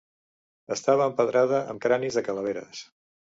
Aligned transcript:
Estava 0.75 1.07
empedrada 1.09 1.59
amb 1.75 1.83
cranis 1.85 2.19
de 2.21 2.25
calaveres. 2.29 2.83